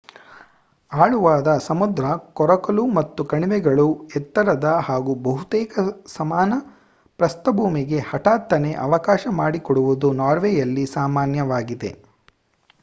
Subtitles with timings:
[0.91, 2.05] ಆಳವಾದ ಸಮುದ್ರ
[2.33, 3.85] ಕೊರಕಲು ಮತ್ತು ಕಣಿವೆಗಳು
[4.19, 5.83] ಎತ್ತರದ ಹಾಗೂ ಬಹುತೇಕ
[6.13, 6.57] ಸಮಾನ
[7.19, 11.91] ಪ್ರಸ್ಥಭೂಮಿಗೆ ಹಠಾತ್ತನೆ ಅವಕಾಶ ಮಾಡಿಕೊಡುವುದು ನಾರ್ವೆಯಲ್ಲಿ ಸಾಮಾನ್ಯವಾಗಿದೆ